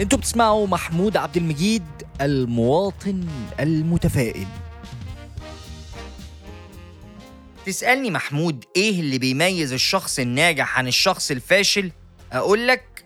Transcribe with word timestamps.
أنتوا 0.00 0.18
بتسمعوا 0.18 0.66
محمود 0.66 1.16
عبد 1.16 1.36
المجيد 1.36 1.84
المواطن 2.20 3.26
المتفائل 3.60 4.46
تسألني 7.66 8.10
محمود 8.10 8.64
إيه 8.76 9.00
اللي 9.00 9.18
بيميز 9.18 9.72
الشخص 9.72 10.18
الناجح 10.18 10.78
عن 10.78 10.88
الشخص 10.88 11.30
الفاشل؟ 11.30 11.92
أقول 12.32 12.68
لك 12.68 13.04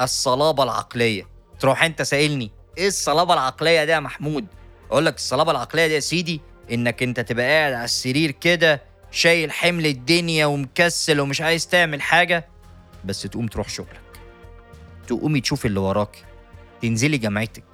الصلابة 0.00 0.62
العقلية 0.62 1.26
تروح 1.60 1.82
أنت 1.84 2.02
سائلني 2.02 2.50
إيه 2.78 2.88
الصلابة 2.88 3.34
العقلية 3.34 3.84
دي 3.84 3.92
يا 3.92 4.00
محمود؟ 4.00 4.46
أقول 4.90 5.06
لك 5.06 5.14
الصلابة 5.16 5.50
العقلية 5.50 5.86
دي 5.86 5.94
يا 5.94 6.00
سيدي 6.00 6.40
إنك 6.72 7.02
أنت 7.02 7.20
تبقى 7.20 7.46
قاعد 7.46 7.72
على 7.72 7.84
السرير 7.84 8.30
كده 8.30 8.82
شايل 9.10 9.52
حمل 9.52 9.86
الدنيا 9.86 10.46
ومكسل 10.46 11.20
ومش 11.20 11.40
عايز 11.40 11.66
تعمل 11.66 12.02
حاجة 12.02 12.48
بس 13.04 13.22
تقوم 13.22 13.46
تروح 13.46 13.68
شغلك 13.68 14.00
تقومي 15.10 15.40
تشوف 15.40 15.66
اللي 15.66 15.80
وراك 15.80 16.24
تنزلي 16.82 17.18
جامعتك. 17.18 17.64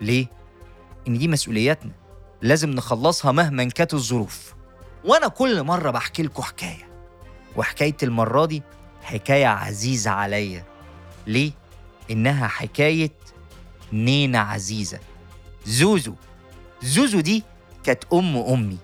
ليه؟ 0.00 0.26
إن 1.08 1.18
دي 1.18 1.28
مسؤولياتنا. 1.28 1.92
لازم 2.42 2.70
نخلصها 2.70 3.32
مهما 3.32 3.64
كانت 3.64 3.94
الظروف. 3.94 4.54
وأنا 5.04 5.28
كل 5.28 5.62
مرة 5.62 5.90
بحكي 5.90 6.22
لكم 6.22 6.42
حكاية. 6.42 6.88
وحكاية 7.56 7.96
المرة 8.02 8.46
دي 8.46 8.62
حكاية 9.02 9.46
عزيزة 9.46 10.10
عليا. 10.10 10.64
ليه؟ 11.26 11.52
إنها 12.10 12.48
حكاية 12.48 13.12
نينا 13.92 14.38
عزيزة. 14.40 14.98
زوزو. 15.66 16.14
زوزو 16.82 17.20
دي 17.20 17.44
كانت 17.84 18.04
أم 18.12 18.36
أمي. 18.36 18.78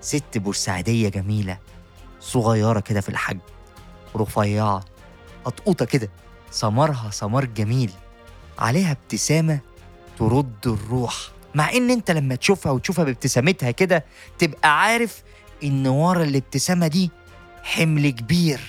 ست 0.00 0.38
بورسعيدية 0.38 1.08
جميلة. 1.08 1.58
صغيرة 2.20 2.80
كده 2.80 3.00
في 3.00 3.08
الحجم. 3.08 3.40
رفيعة. 4.16 4.84
قطقوطة 5.44 5.84
كده. 5.84 6.08
سمرها 6.54 7.10
سمار 7.10 7.44
جميل 7.44 7.90
عليها 8.58 8.92
ابتسامة 8.92 9.58
ترد 10.18 10.66
الروح. 10.66 11.14
مع 11.54 11.72
إن 11.72 11.90
أنت 11.90 12.10
لما 12.10 12.34
تشوفها 12.34 12.72
وتشوفها 12.72 13.04
بابتسامتها 13.04 13.70
كده 13.70 14.04
تبقى 14.38 14.80
عارف 14.80 15.22
إن 15.64 15.86
ورا 15.86 16.24
الابتسامة 16.24 16.86
دي 16.86 17.10
حمل 17.62 18.10
كبير. 18.10 18.60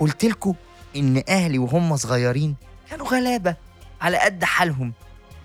قلت 0.00 0.24
لكم 0.24 0.54
إن 0.96 1.22
أهلي 1.28 1.58
وهم 1.58 1.96
صغيرين 1.96 2.56
كانوا 2.90 3.06
غلابة 3.06 3.56
على 4.00 4.18
قد 4.18 4.44
حالهم. 4.44 4.92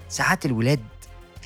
ساعات 0.09 0.45
الولاد 0.45 0.83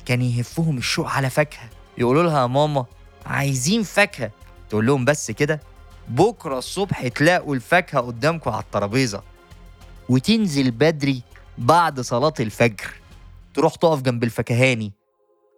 كان 0.06 0.22
يهفهم 0.22 0.78
الشوق 0.78 1.08
على 1.08 1.30
فاكهة. 1.30 1.68
يقولوا 1.98 2.22
لها 2.22 2.40
يا 2.40 2.46
ماما 2.46 2.84
عايزين 3.26 3.82
فاكهة. 3.82 4.30
تقول 4.70 4.86
لهم 4.86 5.04
بس 5.04 5.30
كده 5.30 5.60
بكرة 6.08 6.58
الصبح 6.58 7.08
تلاقوا 7.08 7.54
الفاكهة 7.54 8.00
قدامكم 8.00 8.50
على 8.50 8.62
الترابيزة. 8.62 9.22
وتنزل 10.08 10.70
بدري 10.70 11.22
بعد 11.58 12.00
صلاة 12.00 12.34
الفجر. 12.40 12.94
تروح 13.54 13.74
تقف 13.74 14.02
جنب 14.02 14.24
الفكهاني. 14.24 14.92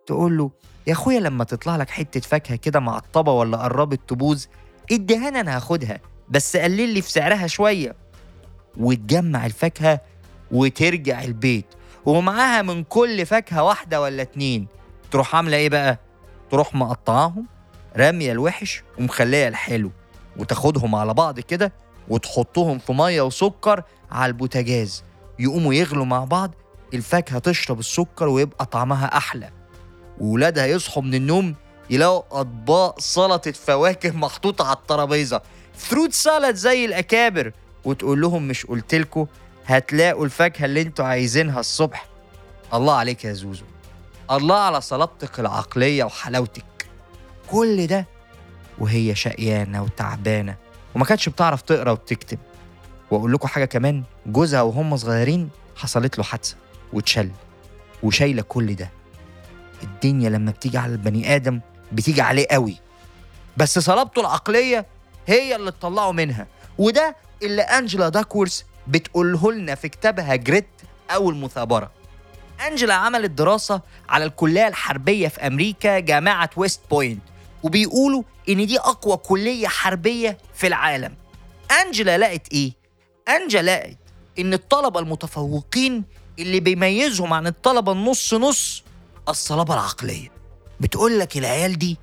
تقول 0.06 0.38
له 0.38 0.50
يا 0.86 0.92
أخويا 0.92 1.20
لما 1.20 1.44
تطلع 1.44 1.76
لك 1.76 1.90
حتة 1.90 2.20
فاكهة 2.20 2.56
كده 2.56 2.80
معطبه 2.80 3.32
ولا 3.32 3.56
قربت 3.56 4.00
تبوظ 4.08 4.44
اديها 4.92 5.28
أنا 5.28 5.56
هاخدها 5.56 6.00
بس 6.28 6.56
قلل 6.56 6.94
لي 6.94 7.02
في 7.02 7.10
سعرها 7.10 7.46
شوية. 7.46 7.94
وتجمع 8.76 9.46
الفاكهة 9.46 10.00
وترجع 10.52 11.24
البيت. 11.24 11.66
ومعاها 12.06 12.62
من 12.62 12.84
كل 12.84 13.26
فاكهة 13.26 13.62
واحدة 13.62 14.00
ولا 14.00 14.22
اتنين. 14.22 14.66
تروح 15.10 15.36
عاملة 15.36 15.56
إيه 15.56 15.68
بقى؟ 15.68 15.98
تروح 16.50 16.74
مقطعاهم 16.74 17.46
رامية 17.96 18.32
الوحش 18.32 18.82
ومخليه 18.98 19.48
الحلو. 19.48 19.90
وتاخدهم 20.36 20.94
على 20.94 21.14
بعض 21.14 21.40
كده 21.40 21.72
وتحطهم 22.11 22.78
في 22.78 22.92
مية 22.92 23.22
وسكر 23.22 23.83
على 24.11 24.30
البوتاجاز. 24.30 25.05
يقوموا 25.39 25.75
يغلوا 25.75 26.05
مع 26.05 26.25
بعض 26.25 26.51
الفاكهة 26.95 27.39
تشرب 27.39 27.79
السكر 27.79 28.29
ويبقى 28.29 28.67
طعمها 28.67 29.17
أحلى. 29.17 29.51
وولادها 30.20 30.67
يصحوا 30.67 31.02
من 31.02 31.14
النوم 31.14 31.55
يلاقوا 31.90 32.40
أطباق 32.40 33.01
سلطة 33.01 33.52
فواكه 33.52 34.11
محطوطة 34.11 34.64
على 34.67 34.77
الترابيزة. 34.77 35.40
فروت 35.74 36.12
سالاد 36.12 36.55
زي 36.55 36.84
الأكابر. 36.84 37.52
وتقول 37.84 38.20
لهم 38.20 38.48
مش 38.48 38.67
قلت 38.67 38.95
لكم 38.95 39.27
هتلاقوا 39.67 40.24
الفاكهة 40.24 40.64
اللي 40.64 40.83
أنتوا 40.83 41.05
عايزينها 41.05 41.61
الصبح. 41.61 42.07
الله 42.74 42.95
عليك 42.95 43.24
يا 43.24 43.33
زوزو. 43.33 43.64
الله 44.30 44.57
على 44.58 44.80
صلابتك 44.80 45.40
العقلية 45.40 46.05
وحلاوتك. 46.05 46.64
كل 47.51 47.86
ده 47.86 48.07
وهي 48.79 49.14
شقيانة 49.14 49.83
وتعبانة. 49.83 50.57
وما 50.95 51.05
كانتش 51.05 51.28
بتعرف 51.28 51.62
تقرا 51.62 51.90
وتكتب. 51.92 52.39
وأقول 53.11 53.33
لكم 53.33 53.48
حاجة 53.48 53.64
كمان 53.64 54.02
جوزها 54.27 54.62
وهم 54.62 54.96
صغيرين 54.96 55.51
حصلت 55.77 56.18
له 56.18 56.24
حادثة 56.24 56.56
واتشل 56.92 57.30
وشايلة 58.02 58.42
كل 58.42 58.74
ده. 58.74 58.90
الدنيا 59.83 60.30
لما 60.30 60.51
بتيجي 60.51 60.78
على 60.78 60.92
البني 60.92 61.34
آدم 61.36 61.61
بتيجي 61.92 62.20
عليه 62.23 62.46
قوي. 62.51 62.77
بس 63.56 63.78
صلابته 63.78 64.20
العقلية 64.20 64.86
هي 65.27 65.56
اللي 65.56 65.70
تطلعه 65.70 66.12
منها. 66.12 66.46
وده 66.78 67.17
اللي 67.42 67.62
أنجلا 67.62 68.08
داكورث 68.08 68.64
بتقوله 68.89 69.52
لنا 69.52 69.74
في 69.74 69.89
كتابها 69.89 70.34
Grit 70.34 70.68
أو 71.11 71.30
المثابره 71.30 71.90
انجلا 72.67 72.95
عملت 72.95 73.30
دراسة 73.30 73.80
على 74.08 74.24
الكلية 74.24 74.68
الحربية 74.68 75.28
في 75.28 75.46
أمريكا 75.46 75.98
جامعة 75.98 76.51
ويست 76.57 76.80
بوينت. 76.90 77.22
وبيقولوا 77.62 78.22
إن 78.48 78.66
دي 78.66 78.78
أقوى 78.78 79.16
كلية 79.16 79.68
حربية 79.68 80.38
في 80.54 80.66
العالم. 80.66 81.14
أنجلا 81.82 82.18
لقت 82.18 82.52
إيه؟ 82.52 82.72
أنجلا 83.28 83.76
لقت 83.80 83.98
إن 84.38 84.54
الطلبة 84.54 85.00
المتفوقين 85.00 86.04
اللي 86.38 86.60
بيميزهم 86.60 87.32
عن 87.32 87.46
الطلبة 87.46 87.92
النص 87.92 88.34
نص 88.34 88.82
الصلابة 89.28 89.74
العقلية. 89.74 90.28
بتقول 90.80 91.18
لك 91.18 91.36
العيال 91.36 91.78
دي 91.78 91.98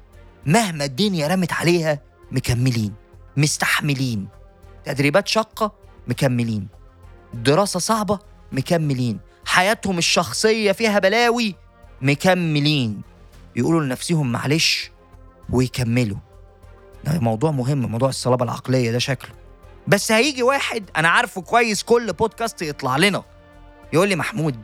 مهما 0.46 0.86
الدنيا 0.86 1.28
رمت 1.28 1.54
عليها 1.54 2.00
مكملين 2.32 2.94
مستحملين. 3.38 4.28
تدريبات 4.86 5.28
شاقة 5.28 5.72
مكملين. 6.08 6.68
دراسة 7.34 7.80
صعبة 7.80 8.20
مكملين. 8.52 9.20
حياتهم 9.46 9.98
الشخصية 9.98 10.72
فيها 10.72 11.00
بلاوي 11.00 11.56
مكملين. 12.02 13.02
يقولوا 13.56 13.82
لنفسهم 13.82 14.32
معلش 14.32 14.92
ويكملوا. 15.50 16.18
ده 17.04 17.20
موضوع 17.20 17.52
مهم 17.52 17.78
موضوع 17.92 18.10
الصلابة 18.10 18.46
العقلية 18.46 18.92
ده 18.92 19.00
شكله. 19.00 19.32
بس 19.88 20.12
هيجي 20.12 20.44
واحد 20.44 20.84
أنا 20.98 21.10
عارفه 21.10 21.42
كويس 21.42 21.84
كل 21.84 22.14
بودكاست 22.14 22.62
يطلع 22.62 22.98
لنا. 22.98 23.24
يقول 23.94 24.10
لي 24.10 24.16
محمود 24.16 24.60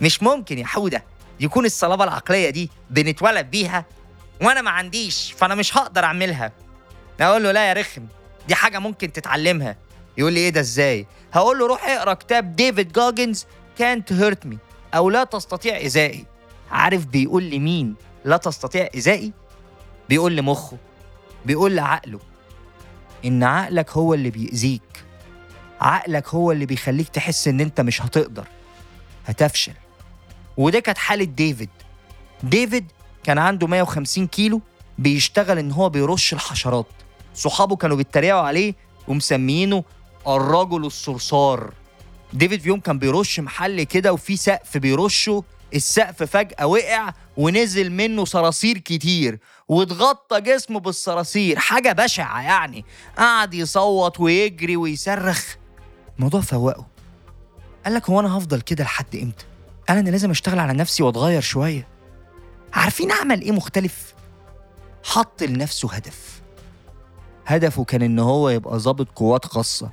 مش 0.00 0.22
ممكن 0.22 0.58
يا 0.58 0.66
حودة 0.66 1.04
يكون 1.40 1.64
الصلابة 1.64 2.04
العقلية 2.04 2.50
دي 2.50 2.70
بنتولد 2.90 3.50
بيها 3.50 3.84
وأنا 4.42 4.62
ما 4.62 4.70
عنديش 4.70 5.32
فأنا 5.38 5.54
مش 5.54 5.76
هقدر 5.76 6.04
أعملها. 6.04 6.52
أقول 7.20 7.42
له 7.42 7.52
لا 7.52 7.68
يا 7.68 7.72
رخم 7.72 8.06
دي 8.48 8.54
حاجة 8.54 8.78
ممكن 8.78 9.12
تتعلمها. 9.12 9.76
يقول 10.18 10.32
لي 10.32 10.40
إيه 10.40 10.50
ده 10.50 10.60
إزاي؟ 10.60 11.06
هقول 11.32 11.58
له 11.58 11.66
روح 11.66 11.88
اقرأ 11.88 12.14
كتاب 12.14 12.56
ديفيد 12.56 12.92
جاجنز 12.92 13.46
كانت 13.78 14.12
هيرت 14.12 14.46
مي 14.46 14.58
أو 14.94 15.10
لا 15.10 15.24
تستطيع 15.24 15.76
ايذائي 15.76 16.24
عارف 16.70 17.06
بيقول 17.06 17.42
لي 17.42 17.58
مين 17.58 17.94
لا 18.24 18.36
تستطيع 18.36 18.88
ايذائي 18.94 19.32
بيقول 20.08 20.36
لمخه 20.36 20.76
بيقول 21.46 21.76
لعقله 21.76 22.18
إن 23.24 23.42
عقلك 23.42 23.90
هو 23.90 24.14
اللي 24.14 24.30
بيأذيك. 24.30 25.04
عقلك 25.80 26.28
هو 26.28 26.52
اللي 26.52 26.66
بيخليك 26.66 27.08
تحس 27.08 27.48
إن 27.48 27.60
أنت 27.60 27.80
مش 27.80 28.02
هتقدر 28.02 28.46
هتفشل. 29.26 29.72
وده 30.56 30.80
كانت 30.80 30.98
حالة 30.98 31.24
ديفيد. 31.24 31.68
ديفيد 32.42 32.92
كان 33.24 33.38
عنده 33.38 33.66
150 33.66 34.26
كيلو 34.26 34.60
بيشتغل 34.98 35.58
إن 35.58 35.72
هو 35.72 35.88
بيرش 35.88 36.32
الحشرات. 36.32 36.86
صحابه 37.34 37.76
كانوا 37.76 37.96
بيتريقوا 37.96 38.40
عليه 38.40 38.74
ومسميينه 39.08 39.84
الرجل 40.26 40.86
الصرصار. 40.86 41.72
ديفيد 42.32 42.60
في 42.60 42.68
يوم 42.68 42.80
كان 42.80 42.98
بيرش 42.98 43.40
محل 43.40 43.82
كده 43.82 44.12
وفي 44.12 44.36
سقف 44.36 44.76
بيرشه 44.78 45.44
السقف 45.74 46.22
فجأة 46.22 46.66
وقع 46.66 47.12
ونزل 47.36 47.90
منه 47.92 48.24
صراصير 48.24 48.78
كتير. 48.78 49.38
واتغطى 49.68 50.40
جسمه 50.40 50.80
بالصراصير. 50.80 51.58
حاجة 51.58 51.92
بشعة 51.92 52.42
يعني. 52.42 52.84
قعد 53.18 53.54
يصوت 53.54 54.20
ويجري 54.20 54.76
ويصرخ. 54.76 55.54
الموضوع 56.18 56.40
فوقه. 56.40 56.86
قال 57.84 57.94
لك 57.94 58.10
هو 58.10 58.20
أنا 58.20 58.38
هفضل 58.38 58.60
كده 58.60 58.84
لحد 58.84 59.16
إمتى؟ 59.16 59.44
أنا 59.90 60.00
اللي 60.00 60.10
لازم 60.10 60.30
أشتغل 60.30 60.58
على 60.58 60.72
نفسي 60.72 61.02
وأتغير 61.02 61.40
شوية. 61.40 61.88
عارفين 62.72 63.10
اعمل 63.10 63.40
إيه 63.40 63.52
مختلف؟ 63.52 64.14
حط 65.04 65.42
لنفسه 65.42 65.92
هدف. 65.92 66.42
هدفه 67.46 67.84
كان 67.84 68.02
إن 68.02 68.18
هو 68.18 68.48
يبقى 68.48 68.78
ضابط 68.78 69.08
قوات 69.16 69.44
خاصة. 69.44 69.90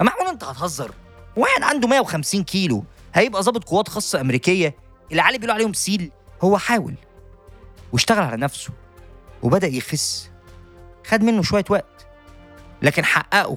يا 0.00 0.04
معقول 0.04 0.26
أنت 0.28 0.44
هتهزر؟ 0.44 0.94
واحد 1.36 1.62
عنده 1.62 1.88
150 1.88 2.44
كيلو 2.44 2.84
هيبقى 3.14 3.42
ضابط 3.42 3.64
قوات 3.64 3.88
خاصة 3.88 4.20
أمريكية؟ 4.20 4.76
العيال 5.12 5.32
بيقولوا 5.38 5.54
عليهم 5.54 5.72
سيل. 5.72 6.10
هو 6.42 6.58
حاول. 6.58 6.94
واشتغل 7.92 8.22
على 8.24 8.36
نفسه. 8.36 8.70
وبدأ 9.44 9.66
يخس. 9.66 10.30
خد 11.06 11.22
منه 11.22 11.42
شوية 11.42 11.64
وقت 11.70 12.06
لكن 12.82 13.04
حققه 13.04 13.56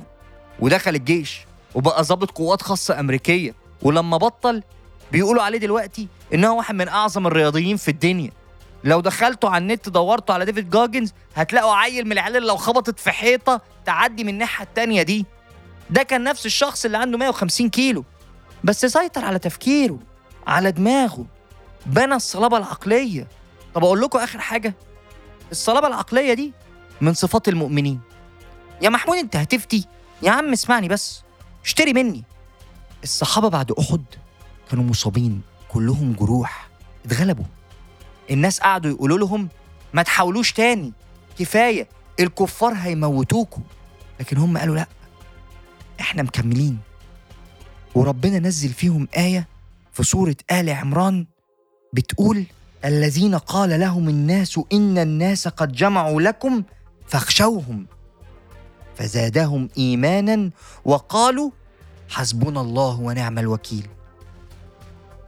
ودخل 0.60 0.96
الجيش 0.96 1.42
وبقى 1.76 2.04
ضابط 2.04 2.32
قوات 2.32 2.62
خاصة 2.62 3.00
أمريكية. 3.00 3.56
ولما 3.82 4.18
بطل 4.18 4.64
بيقولوا 5.12 5.44
عليه 5.44 5.58
دلوقتي 5.58 6.08
إن 6.34 6.46
هو 6.46 6.58
واحد 6.58 6.76
من 6.76 6.88
أعظم 6.88 7.28
الرياضيين 7.28 7.78
في 7.78 7.88
الدنيا. 7.92 8.32
لو 8.84 9.00
دخلتوا 9.00 9.50
على 9.50 9.62
النت 9.62 9.90
دورتوا 9.90 10.36
على 10.36 10.46
ديفيد 10.46 10.70
جاجنز 10.70 11.14
هتلاقوا 11.36 11.74
عيل 11.76 12.06
من 12.06 12.12
العيال 12.12 12.38
اللي 12.38 12.48
لو 12.48 12.58
خبطت 12.58 13.00
في 13.00 13.12
حيطة 13.12 13.62
تعدي 13.86 14.24
من 14.24 14.30
الناحية 14.30 14.66
التانية 14.66 15.02
دي. 15.04 15.26
ده 15.90 16.04
كان 16.04 16.24
نفس 16.24 16.46
الشخص 16.46 16.86
اللي 16.86 16.98
عنده 16.98 17.18
150 17.18 17.70
كيلو. 17.70 18.04
بس 18.64 18.86
سيطر 18.86 19.26
على 19.26 19.40
تفكيره 19.40 20.00
على 20.48 20.72
دماغه 20.72 21.26
بنى 21.86 22.16
الصلابة 22.16 22.58
العقلية. 22.58 23.28
طب 23.74 23.84
أقول 23.84 24.02
لكم 24.02 24.20
آخر 24.20 24.40
حاجة. 24.40 24.74
الصلابة 25.52 25.88
العقلية 25.88 26.34
دي 26.34 26.54
من 27.02 27.14
صفات 27.14 27.48
المؤمنين. 27.48 28.00
يا 28.82 28.90
محمود 28.90 29.18
انت 29.18 29.36
هتفتي؟ 29.36 29.86
يا 30.24 30.32
عم 30.32 30.52
اسمعني 30.52 30.88
بس 30.88 31.22
اشتري 31.66 31.94
مني. 31.94 32.24
الصحابة 33.04 33.48
بعد 33.50 33.72
أحد 33.72 34.04
كانوا 34.70 34.84
مصابين 34.84 35.42
كلهم 35.70 36.14
جروح 36.14 36.70
اتغلبوا. 37.06 37.46
الناس 38.32 38.60
قعدوا 38.60 38.92
يقولوا 38.92 39.18
لهم 39.18 39.50
ما 39.94 40.04
تحاولوش 40.04 40.52
تاني 40.52 40.94
كفاية 41.40 41.88
الكفار 42.20 42.74
هيموتوكوا. 42.74 43.64
لكن 44.20 44.38
هم 44.38 44.58
قالوا 44.58 44.76
لا 44.76 44.88
إحنا 46.00 46.24
مكملين. 46.24 46.80
وربنا 47.96 48.40
نزل 48.40 48.70
فيهم 48.70 49.08
آية 49.18 49.48
في 49.94 50.04
سورة 50.04 50.36
آل 50.52 50.70
عمران 50.70 51.26
بتقول 51.94 52.46
الذين 52.86 53.36
قال 53.36 53.80
لهم 53.80 54.10
الناس 54.10 54.60
إن 54.74 54.98
الناس 54.98 55.48
قد 55.48 55.72
جمعوا 55.72 56.22
لكم 56.22 56.64
فاخشوهم 57.08 57.88
فزادهم 58.96 59.70
إيمانا 59.78 60.50
وقالوا 60.86 61.52
حسبنا 62.10 62.62
الله 62.62 63.00
ونعم 63.00 63.40
الوكيل. 63.40 63.88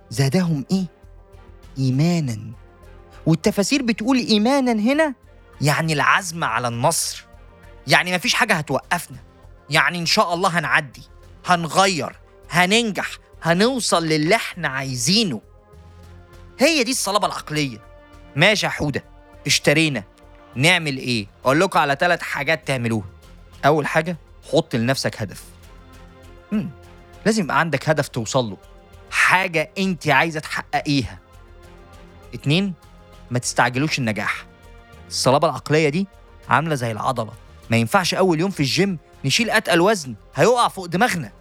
زادهم 0.10 0.66
إيه؟ 0.72 0.86
إيمانا. 1.78 2.40
والتفاسير 3.26 3.84
بتقول 3.84 4.18
إيمانا 4.18 4.72
هنا 4.72 5.14
يعني 5.62 5.94
العزم 5.94 6.44
على 6.44 6.68
النصر. 6.68 7.26
يعني 7.88 8.16
مفيش 8.16 8.34
حاجة 8.34 8.54
هتوقفنا. 8.54 9.18
يعني 9.70 10.00
إن 10.00 10.06
شاء 10.06 10.34
الله 10.34 10.60
هنعدي 10.60 11.04
هنغير 11.46 12.16
هننجح 12.50 13.10
هنوصل 13.42 14.06
للي 14.06 14.36
إحنا 14.36 14.68
عايزينه. 14.68 15.42
هي 16.60 16.84
دي 16.84 16.92
الصلابة 16.92 17.28
العقلية. 17.28 17.78
ماشي 18.36 18.66
يا 18.66 18.72
حودة 18.72 19.04
اشترينا. 19.48 20.04
نعمل 20.56 20.98
إيه؟ 20.98 21.28
أقول 21.46 21.60
لكم 21.60 21.80
على 21.80 21.98
ثلاث 22.00 22.22
حاجات 22.22 22.68
تعملوها. 22.68 23.06
أول 23.66 23.88
حاجة 23.88 24.18
حط 24.52 24.76
لنفسك 24.76 25.22
هدف. 25.22 25.44
مم. 26.52 26.70
لازم 27.26 27.44
يبقى 27.44 27.60
عندك 27.60 27.90
هدف 27.90 28.08
توصل 28.08 28.50
له. 28.50 28.58
حاجة 29.12 29.72
أنت 29.78 30.08
عايزة 30.08 30.40
تحققيها. 30.40 31.20
اتنين 32.34 32.74
ما 33.32 33.40
تستعجلوش 33.40 34.00
النجاح. 34.00 34.46
الصلابة 35.08 35.48
العقلية 35.50 35.90
دي 35.90 36.08
عاملة 36.50 36.76
زي 36.76 36.92
العضلة. 36.92 37.32
ما 37.70 37.78
ينفعش 37.78 38.14
أول 38.14 38.40
يوم 38.40 38.52
في 38.52 38.60
الجيم 38.60 38.98
نشيل 39.26 39.50
أتقل 39.50 39.82
وزن 39.82 40.16
هيقع 40.36 40.68
فوق 40.68 40.86
دماغنا. 40.86 41.32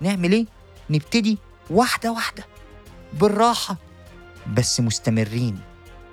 نعمل 0.00 0.32
إيه؟ 0.32 0.46
نبتدي 0.90 1.38
واحدة 1.70 2.12
واحدة. 2.12 2.44
بالراحة. 3.12 3.76
بس 4.46 4.80
مستمرين 4.80 5.60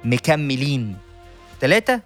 مكملين. 0.03 0.97
تلاتة 1.61 2.01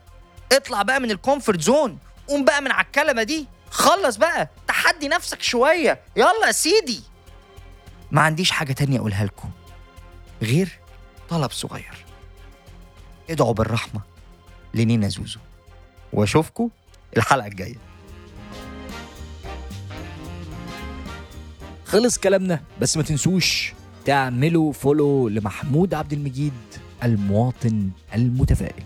اطلع 0.51 0.81
بقى 0.81 0.99
من 0.99 1.11
ال 1.11 1.18
comfort 1.18 1.61
zone 1.61 1.97
قوم 2.27 2.45
بقى 2.45 2.61
من 2.61 2.71
على 2.71 2.85
الكلمة 2.85 3.23
دي. 3.23 3.47
خلص 3.69 4.15
بقى 4.15 4.49
تحدي 4.67 5.07
نفسك 5.07 5.41
شوية. 5.41 6.01
يلا 6.15 6.47
يا 6.47 6.51
سيدي. 6.51 7.01
ما 8.11 8.21
عنديش 8.21 8.51
حاجة 8.51 8.73
تانية 8.73 8.99
أقولها 8.99 9.25
لكم 9.25 9.49
غير 10.41 10.79
طلب 11.29 11.51
صغير. 11.51 12.05
ادعوا 13.29 13.53
بالرحمة 13.53 14.01
لنينا 14.73 15.07
زوزو. 15.07 15.39
وأشوفكم 16.13 16.69
الحلقة 17.17 17.47
الجاية. 17.47 17.77
خلص 21.85 22.17
كلامنا 22.17 22.63
بس 22.81 22.97
ما 22.97 23.03
تنسوش 23.03 23.73
تعملوا 24.05 24.71
فولو 24.73 25.27
لمحمود 25.27 25.94
عبد 25.94 26.13
المجيد 26.13 26.53
المواطن 27.03 27.89
المتفائل. 28.15 28.83